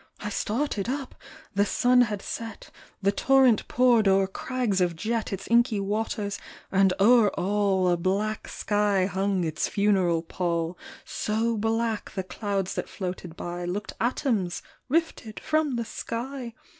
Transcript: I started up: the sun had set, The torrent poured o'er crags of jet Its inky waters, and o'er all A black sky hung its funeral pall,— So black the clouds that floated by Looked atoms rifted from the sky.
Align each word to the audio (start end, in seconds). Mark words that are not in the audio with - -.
I 0.19 0.29
started 0.31 0.89
up: 0.89 1.13
the 1.53 1.63
sun 1.63 2.01
had 2.01 2.23
set, 2.23 2.71
The 3.03 3.11
torrent 3.11 3.67
poured 3.67 4.07
o'er 4.07 4.25
crags 4.25 4.81
of 4.81 4.95
jet 4.95 5.31
Its 5.31 5.47
inky 5.47 5.79
waters, 5.79 6.39
and 6.71 6.91
o'er 6.99 7.29
all 7.39 7.87
A 7.87 7.97
black 7.97 8.47
sky 8.47 9.05
hung 9.05 9.43
its 9.43 9.67
funeral 9.69 10.23
pall,— 10.23 10.75
So 11.05 11.55
black 11.55 12.13
the 12.15 12.23
clouds 12.23 12.73
that 12.73 12.89
floated 12.89 13.37
by 13.37 13.63
Looked 13.65 13.93
atoms 14.01 14.63
rifted 14.89 15.39
from 15.39 15.75
the 15.75 15.85
sky. 15.85 16.55